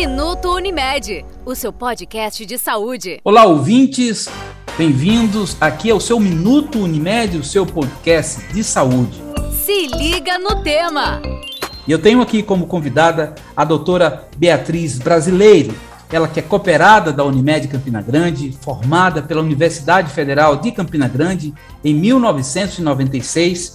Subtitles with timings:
[0.00, 3.20] Minuto Unimed, o seu podcast de saúde.
[3.22, 4.30] Olá, ouvintes.
[4.78, 9.22] Bem-vindos aqui ao seu Minuto Unimed, o seu podcast de saúde.
[9.52, 11.20] Se liga no tema.
[11.86, 15.74] E eu tenho aqui como convidada a doutora Beatriz Brasileiro,
[16.10, 21.52] ela que é cooperada da Unimed Campina Grande, formada pela Universidade Federal de Campina Grande
[21.84, 23.74] em 1996,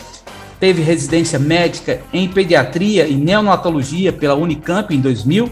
[0.60, 5.52] teve residência médica em pediatria e neonatologia pela Unicamp em 2000,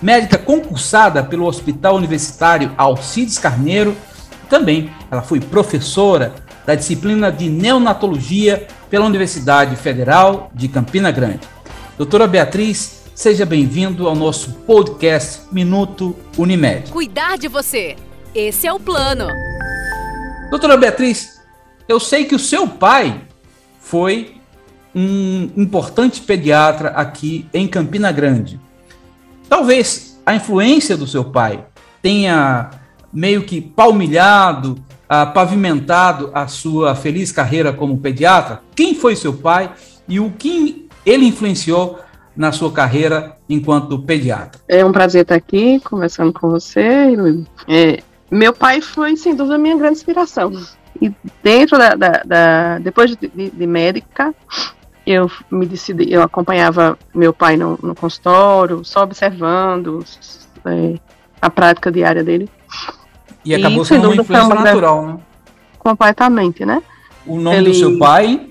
[0.00, 3.96] médica concursada pelo Hospital Universitário Alcides Carneiro,
[4.48, 6.34] também ela foi professora
[6.66, 11.40] da disciplina de neonatologia pela Universidade Federal de Campina Grande.
[11.96, 16.90] Doutora Beatriz Seja bem-vindo ao nosso podcast Minuto Unimed.
[16.90, 17.94] Cuidar de você.
[18.34, 19.26] Esse é o plano.
[20.48, 21.38] Doutora Beatriz,
[21.86, 23.20] eu sei que o seu pai
[23.78, 24.36] foi
[24.94, 28.58] um importante pediatra aqui em Campina Grande.
[29.50, 31.66] Talvez a influência do seu pai
[32.00, 32.70] tenha
[33.12, 38.60] meio que palmilhado, uh, pavimentado a sua feliz carreira como pediatra.
[38.76, 39.72] Quem foi seu pai
[40.08, 41.98] e o que ele influenciou
[42.36, 44.60] na sua carreira enquanto pediatra.
[44.68, 47.16] É um prazer estar aqui conversando com você.
[47.68, 50.52] É, meu pai foi, sem dúvida, minha grande inspiração.
[51.02, 51.12] E
[51.42, 54.32] dentro da, da, da depois de, de, de, médica,
[55.10, 60.04] eu me decidi, eu acompanhava meu pai no, no consultório, só observando
[60.64, 60.94] é,
[61.40, 62.48] a prática diária dele.
[63.44, 65.18] E acabou e, sendo uma influência natural, né?
[65.78, 66.82] Completamente, né?
[67.26, 67.70] O nome Ele...
[67.70, 68.50] do seu pai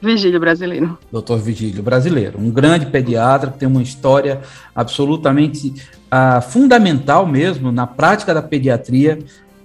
[0.00, 0.98] Vigílio Brasileiro.
[1.10, 4.42] Doutor Vigílio Brasileiro, um grande pediatra que tem uma história
[4.74, 5.74] absolutamente
[6.12, 9.18] uh, fundamental mesmo na prática da pediatria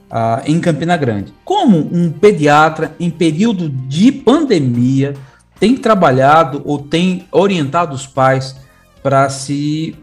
[0.09, 1.33] uh, em Campina Grande.
[1.43, 5.13] Como um pediatra em período de pandemia
[5.59, 8.55] tem trabalhado ou tem orientado os pais
[9.03, 9.95] para se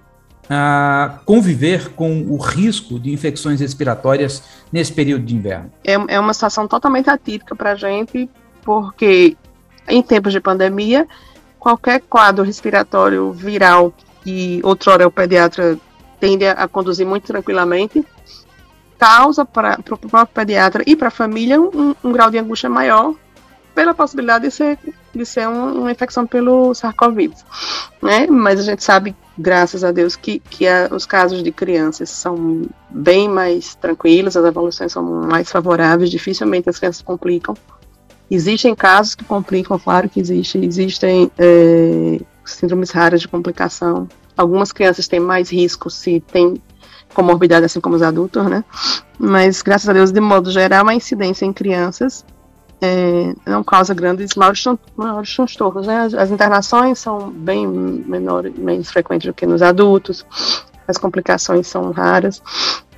[0.44, 5.72] uh, conviver com o risco de infecções respiratórias nesse período de inverno?
[5.84, 8.28] É, é uma situação totalmente atípica para a gente,
[8.62, 9.36] porque
[9.89, 11.06] em tempos de pandemia,
[11.58, 15.78] qualquer quadro respiratório viral que outrora o pediatra
[16.18, 18.05] tende a conduzir muito tranquilamente,
[18.98, 23.14] causa para o próprio pediatra e para a família um, um, grau de angústia maior
[23.74, 24.78] pela possibilidade de ser,
[25.16, 27.32] de ser um, uma infecção pelo SARS-CoV.
[28.02, 28.27] Né?
[28.27, 32.62] Mas a gente sabe, graças a Deus, que, que a, os casos de crianças são
[32.90, 37.54] bem mais tranquilos, as evoluções são mais favoráveis, dificilmente as crianças complicam.
[38.30, 40.58] Existem casos que complicam, claro que existe.
[40.58, 44.08] Existem é, síndromes raras de complicação.
[44.36, 46.60] Algumas crianças têm mais risco se têm
[47.14, 48.64] comorbidade, assim como os adultos, né?
[49.18, 52.24] Mas, graças a Deus, de modo geral, a incidência em crianças
[52.81, 54.63] é, não causa grandes maiores,
[54.97, 56.01] maiores transtornos, né?
[56.01, 60.25] As, as, internações são bem menores, menos frequentes do que nos adultos.
[60.87, 62.42] As complicações são raras,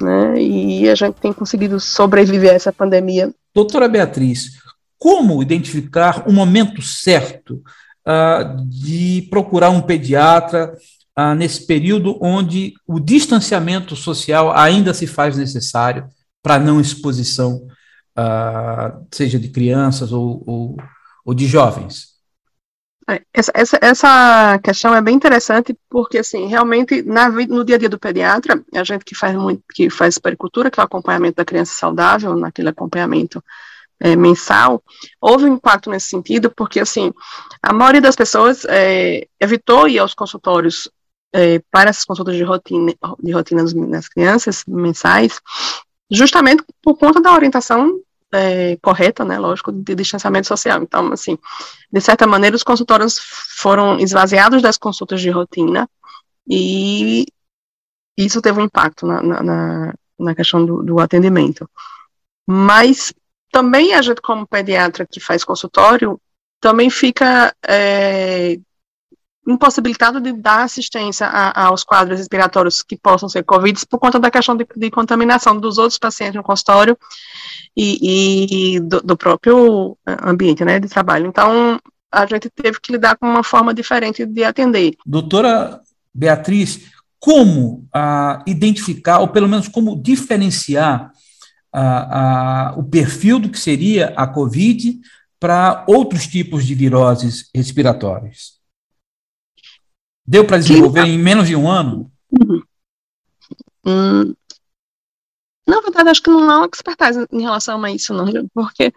[0.00, 0.40] né?
[0.40, 3.32] E a gente tem conseguido sobreviver a essa pandemia.
[3.54, 4.58] Doutora Beatriz,
[4.98, 7.62] como identificar o momento certo
[8.06, 10.74] uh, de procurar um pediatra
[11.18, 16.08] uh, nesse período onde o distanciamento social ainda se faz necessário
[16.42, 17.66] para não exposição,
[18.18, 20.76] uh, seja de crianças ou, ou,
[21.24, 22.18] ou de jovens?
[23.10, 27.78] É, essa, essa, essa, questão é bem interessante porque, assim, realmente, na, no dia a
[27.78, 31.36] dia do pediatra, a gente que faz muito, que faz pericultura, que é o acompanhamento
[31.36, 33.42] da criança saudável, naquele acompanhamento
[33.98, 34.82] é, mensal,
[35.20, 37.10] houve um impacto nesse sentido, porque, assim,
[37.62, 40.90] a maioria das pessoas é, evitou ir aos consultórios
[41.32, 45.40] é, para essas consultas de rotina, de rotina nas crianças mensais,
[46.10, 47.98] justamente por conta da orientação
[48.32, 50.82] é, correta, né, lógico, de distanciamento social.
[50.82, 51.38] Então, assim,
[51.90, 55.88] de certa maneira, os consultórios foram esvaziados das consultas de rotina
[56.48, 57.26] e
[58.16, 61.68] isso teve um impacto na, na, na questão do, do atendimento.
[62.46, 63.12] Mas
[63.50, 66.20] também a gente, como pediatra que faz consultório,
[66.60, 68.58] também fica é,
[69.48, 74.30] impossibilitado de dar assistência a, aos quadros respiratórios que possam ser Covid por conta da
[74.30, 76.96] questão de, de contaminação dos outros pacientes no consultório
[77.76, 81.26] e, e do, do, próprio ambiente né, de trabalho.
[81.26, 81.80] Então,
[82.12, 84.94] a gente teve que lidar com uma forma diferente de atender.
[85.04, 85.80] Doutora
[86.14, 86.80] Beatriz,
[87.18, 91.10] como ah, identificar, ou pelo menos como diferenciar
[91.72, 95.00] a, a, o perfil do que seria a COVID
[95.40, 98.57] para outros tipos de viroses respiratórias?
[100.30, 102.12] Deu para desenvolver em menos de um ano?
[102.30, 102.62] Uhum.
[103.86, 104.34] Hum,
[105.66, 108.92] na verdade, acho que não há uma expertise em relação a isso, não, porque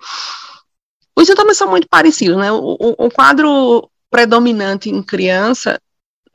[1.15, 2.51] os sintomas são muito parecidos, né?
[2.51, 5.79] O, o, o quadro predominante em criança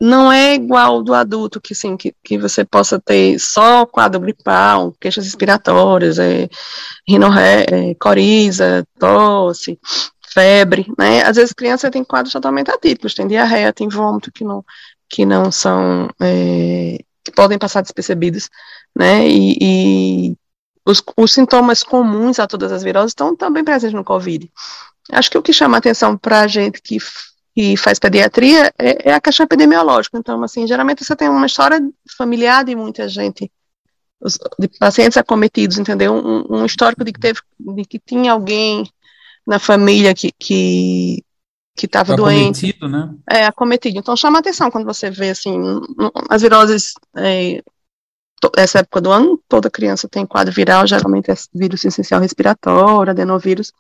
[0.01, 4.95] não é igual do adulto, que sim, que, que você possa ter só quadro gripal,
[4.99, 6.49] queixas respiratórias, é,
[7.07, 9.79] rinorré, é, coriza, tosse,
[10.37, 11.23] febre, né?
[11.23, 14.63] Às vezes criança tem quadros totalmente atípicos, tem diarreia, tem vômito que não,
[15.09, 18.51] que não são, é, que podem passar despercebidos,
[18.95, 19.27] né?
[19.27, 20.37] E, e
[20.85, 24.53] os, os, sintomas comuns a todas as viroses estão também presentes no COVID.
[25.11, 26.99] Acho que o que chama atenção para a gente que
[27.55, 30.19] que faz pediatria é, é, a questão epidemiológica.
[30.19, 31.81] Então, assim, geralmente você tem uma história
[32.19, 33.51] familiar de muita gente,
[34.59, 36.13] de pacientes acometidos, entendeu?
[36.13, 38.87] Um, um histórico de que teve, de que tinha alguém
[39.47, 41.23] na família que que
[41.77, 43.15] que estava doente, né?
[43.29, 43.99] É acometido.
[43.99, 45.61] Então chama atenção quando você vê assim
[46.31, 47.63] as viroses é,
[48.57, 53.73] essa época do ano, toda criança tem quadro viral, geralmente é vírus essencial respiratório, adenovírus.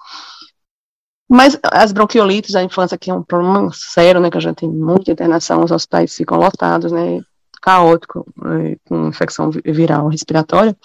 [1.29, 4.69] Mas as bronquiolites da infância, que é um problema sério, né, que a gente tem
[4.69, 7.21] muita internação, os hospitais ficam lotados, né,
[7.61, 10.77] caótico, é, com infecção viral respiratória,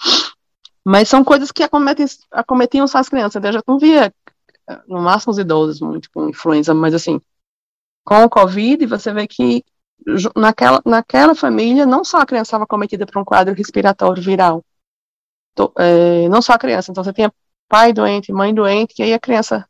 [0.84, 4.12] mas são coisas que acometem, acometiam só as crianças, né, eu já não via,
[4.86, 7.20] no máximo os idosos, muito com influenza, mas assim,
[8.04, 9.64] com o Covid, você vê que
[10.36, 14.64] naquela, naquela família, não só a criança estava acometida por um quadro respiratório viral,
[15.78, 17.32] é, não só a criança, então você tinha
[17.68, 19.66] pai doente, mãe doente, que aí a criança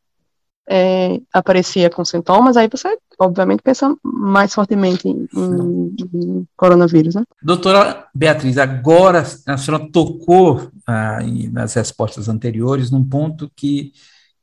[0.67, 7.23] é, aparecia com sintomas, aí você, obviamente, pensa mais fortemente em, em coronavírus, né?
[7.41, 11.19] Doutora Beatriz, agora a senhora tocou ah,
[11.51, 13.91] nas respostas anteriores num ponto que,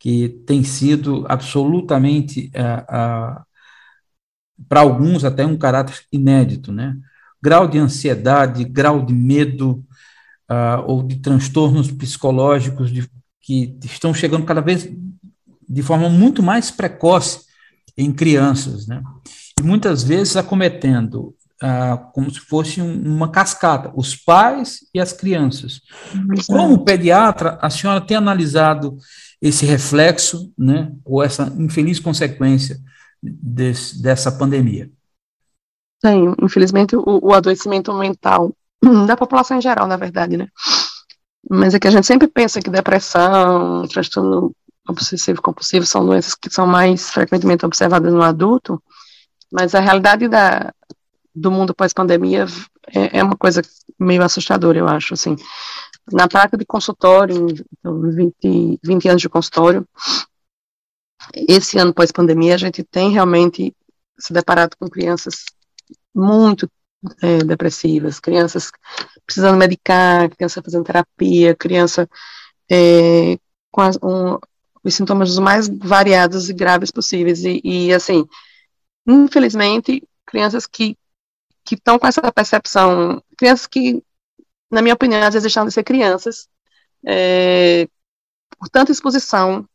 [0.01, 3.45] que tem sido absolutamente, ah,
[4.67, 6.97] para alguns, até um caráter inédito, né?
[7.41, 9.85] Grau de ansiedade, grau de medo
[10.49, 13.07] ah, ou de transtornos psicológicos de,
[13.43, 14.91] que estão chegando cada vez
[15.69, 17.45] de forma muito mais precoce
[17.97, 19.03] em crianças, né?
[19.59, 25.13] E muitas vezes acometendo ah, como se fosse um, uma cascata, os pais e as
[25.13, 25.83] crianças.
[26.47, 28.97] Como pediatra, a senhora tem analisado
[29.41, 32.79] esse reflexo, né, ou essa infeliz consequência
[33.23, 34.91] desse, dessa pandemia?
[36.01, 38.55] Tem, infelizmente, o, o adoecimento mental
[39.07, 40.49] da população em geral, na verdade, né?
[41.49, 44.55] Mas é que a gente sempre pensa que depressão, transtorno
[44.89, 48.83] obsessivo compulsivo são doenças que são mais frequentemente observadas no adulto,
[49.51, 50.73] mas a realidade da,
[51.35, 52.47] do mundo pós-pandemia
[52.95, 53.63] é, é, uma coisa
[53.99, 55.37] meio assustadora, eu acho, assim.
[56.13, 57.47] Na prática de consultório,
[57.85, 59.87] 20, 20 anos de consultório,
[61.35, 63.75] esse ano pós-pandemia, a gente tem realmente
[64.19, 65.45] se deparado com crianças
[66.15, 66.71] muito
[67.23, 68.71] é, depressivas, crianças
[69.25, 72.09] precisando medicar, criança fazendo terapia, criança
[72.71, 73.39] é,
[73.71, 74.39] com as, um,
[74.83, 77.45] os sintomas mais variados e graves possíveis.
[77.45, 78.27] E, e assim,
[79.07, 80.97] infelizmente, crianças que
[81.65, 84.03] que estão com essa percepção, crianças que,
[84.71, 86.49] na minha opinião, às vezes deixam de ser crianças,
[87.07, 87.89] é,
[88.59, 89.67] por tanta exposição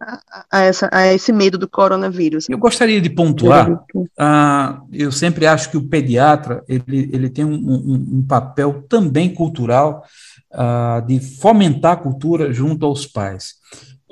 [0.00, 2.48] a, a, essa, a, esse medo do coronavírus.
[2.48, 7.54] Eu gostaria de pontuar, uh, eu sempre acho que o pediatra ele, ele tem um,
[7.54, 10.04] um, um papel também cultural
[10.52, 13.54] uh, de fomentar a cultura junto aos pais.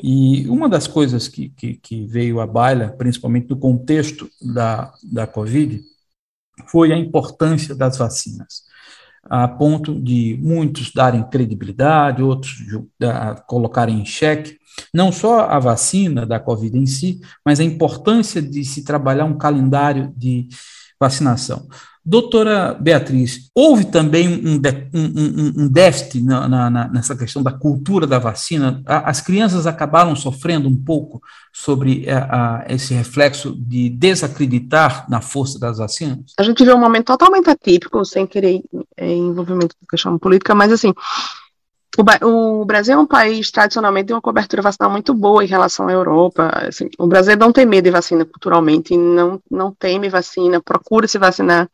[0.02, 5.28] E uma das coisas que, que, que, veio à baila, principalmente no contexto da, da
[5.28, 5.81] Covid,
[6.67, 8.62] foi a importância das vacinas,
[9.25, 12.57] a ponto de muitos darem credibilidade, outros
[13.47, 14.59] colocarem em xeque
[14.93, 19.37] não só a vacina da Covid em si, mas a importância de se trabalhar um
[19.37, 20.49] calendário de
[20.99, 21.67] vacinação.
[22.04, 24.61] Doutora Beatriz, houve também um,
[24.92, 28.82] um, um déficit na, na, nessa questão da cultura da vacina?
[28.85, 35.61] As crianças acabaram sofrendo um pouco sobre a, a, esse reflexo de desacreditar na força
[35.61, 36.32] das vacinas?
[36.37, 38.62] A gente vê um momento totalmente atípico, sem querer
[38.97, 40.92] é, envolvimento com questão política, mas assim,
[42.22, 45.92] o, Brasil é um país tradicionalmente de uma cobertura vacinal muito boa em relação à
[45.92, 46.50] Europa.
[46.68, 51.18] Assim, o Brasil não tem medo de vacina culturalmente, não, não teme vacina, procura se
[51.18, 51.68] vacinar.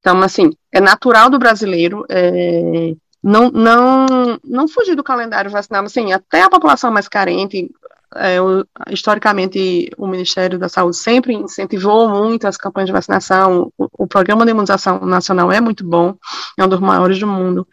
[0.00, 4.06] Então, assim, é natural do brasileiro é, não, não,
[4.44, 5.84] não fugir do calendário vacinal.
[5.84, 7.70] Assim, até a população mais carente,
[8.16, 13.70] é, o, historicamente, o Ministério da Saúde sempre incentivou muito as campanhas de vacinação.
[13.78, 16.16] O, o Programa de Imunização Nacional é muito bom,
[16.56, 17.66] é um dos maiores do mundo.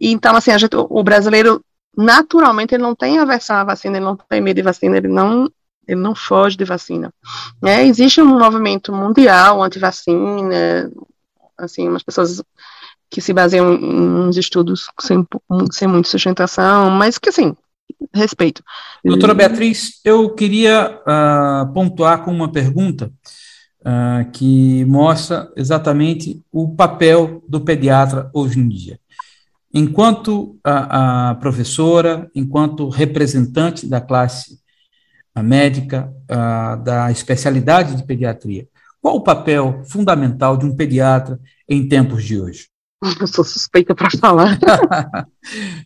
[0.00, 1.64] Então, assim, gente, o brasileiro,
[1.96, 5.50] naturalmente, ele não tem aversão à vacina, ele não tem medo de vacina, ele não,
[5.86, 7.12] ele não foge de vacina.
[7.64, 10.90] É, existe um movimento mundial anti-vacina,
[11.56, 12.42] assim, umas pessoas
[13.08, 15.24] que se baseiam em uns estudos sem,
[15.72, 17.54] sem muita sustentação, mas que, assim,
[18.12, 18.62] respeito.
[19.04, 23.12] Doutora Beatriz, eu queria uh, pontuar com uma pergunta
[23.80, 28.98] uh, que mostra exatamente o papel do pediatra hoje em dia.
[29.78, 34.58] Enquanto a, a professora, enquanto representante da classe
[35.42, 38.66] médica, uh, da especialidade de pediatria,
[39.02, 42.68] qual o papel fundamental de um pediatra em tempos de hoje?
[43.20, 44.58] Eu sou suspeita para falar.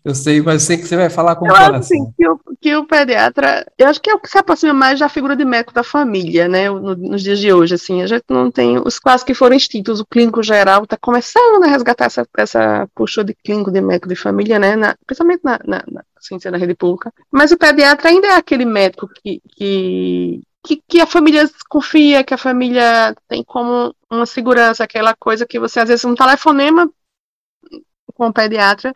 [0.05, 1.55] eu sei, mas sei que você vai falar com eu.
[1.55, 4.73] Acho, assim, que, o, que o pediatra, eu acho que é o que se aproxima
[4.73, 8.07] mais da figura de médico da família, né, no, nos dias de hoje, assim, a
[8.07, 12.07] gente não tem, os quase que foram extintos, o clínico geral está começando a resgatar
[12.07, 16.05] essa, essa postura de clínico de médico de família, né, na, principalmente na, na, na
[16.21, 21.01] ciência da rede pública, mas o pediatra ainda é aquele médico que, que que, que,
[21.01, 25.89] a família confia, que a família tem como uma segurança, aquela coisa que você, às
[25.89, 26.87] vezes, um telefonema
[28.21, 28.93] com o pediatra,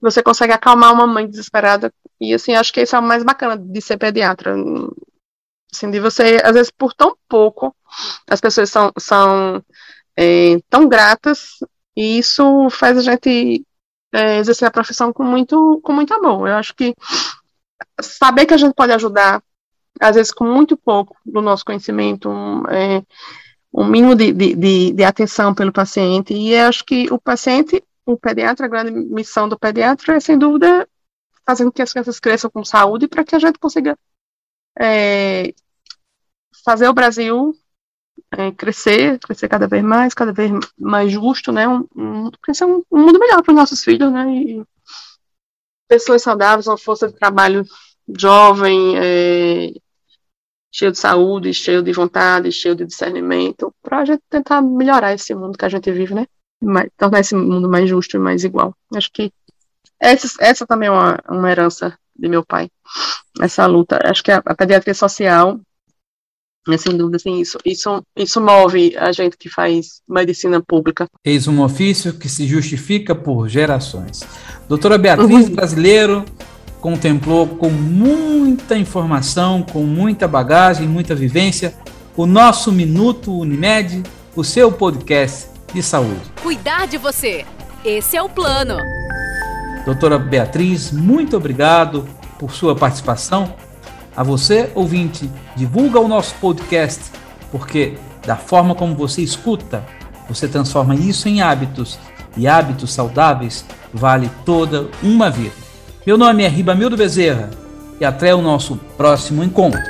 [0.00, 1.92] você consegue acalmar uma mãe desesperada.
[2.18, 4.54] E, assim, acho que isso é o mais bacana de ser pediatra.
[5.70, 7.76] Assim, de você, às vezes, por tão pouco,
[8.26, 9.62] as pessoas são, são
[10.16, 11.58] é, tão gratas,
[11.94, 13.62] e isso faz a gente
[14.14, 16.48] é, exercer a profissão com muito, com muito amor.
[16.48, 16.94] Eu acho que
[18.00, 19.42] saber que a gente pode ajudar,
[20.00, 23.02] às vezes com muito pouco do nosso conhecimento, um, é,
[23.74, 28.16] um mínimo de, de, de, de, atenção pelo paciente, e acho que o paciente, o
[28.16, 30.88] pediatra, a grande missão do pediatra é, sem dúvida,
[31.46, 33.98] fazer com que as crianças cresçam com saúde para que a gente consiga
[34.78, 35.54] é,
[36.64, 37.54] fazer o Brasil
[38.30, 42.98] é, crescer, crescer cada vez mais, cada vez mais justo, né, um, um, um, um
[42.98, 44.64] mundo melhor para os nossos filhos, né, e
[45.88, 47.64] pessoas saudáveis, uma força de trabalho
[48.18, 49.72] jovem, é,
[50.72, 55.34] cheio de saúde, cheio de vontade, cheio de discernimento, para a gente tentar melhorar esse
[55.34, 56.26] mundo que a gente vive, né?
[56.64, 58.74] Mais, tornar esse mundo mais justo e mais igual.
[58.94, 59.32] Acho que
[60.00, 62.68] essa, essa também é uma, uma herança de meu pai,
[63.40, 63.98] essa luta.
[64.04, 65.58] Acho que a, a pediatria social,
[66.68, 71.08] é, sem dúvida, assim, isso, isso, isso move a gente que faz medicina pública.
[71.24, 74.22] Eis um ofício que se justifica por gerações.
[74.68, 75.54] Doutora Beatriz uhum.
[75.54, 76.24] Brasileiro,
[76.80, 81.74] contemplou com muita informação, com muita bagagem, muita vivência,
[82.16, 84.02] o nosso Minuto Unimed,
[84.36, 86.22] o seu podcast de saúde.
[86.42, 87.44] Cuidar de você,
[87.84, 88.78] esse é o plano.
[89.84, 93.54] Doutora Beatriz, muito obrigado por sua participação.
[94.16, 97.10] A você, ouvinte, divulga o nosso podcast,
[97.50, 99.84] porque da forma como você escuta,
[100.28, 101.98] você transforma isso em hábitos,
[102.36, 105.54] e hábitos saudáveis vale toda uma vida.
[106.06, 107.50] Meu nome é Ribamildo Bezerra
[108.00, 109.82] e até o nosso próximo encontro.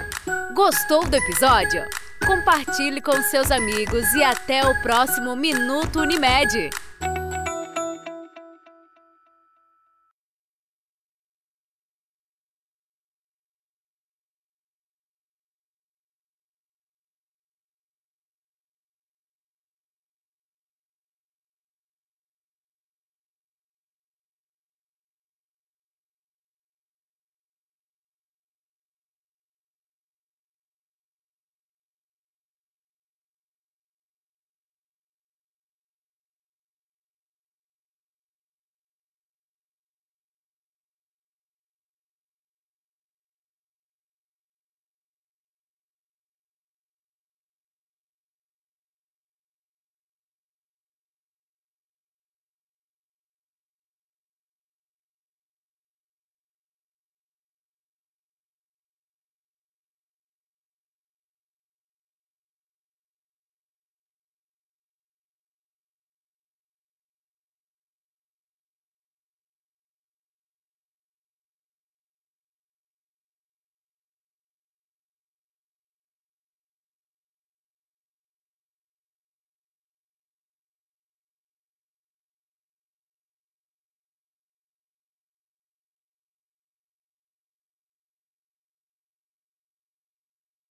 [0.55, 1.83] Gostou do episódio?
[2.27, 6.71] Compartilhe com seus amigos e até o próximo Minuto Unimed.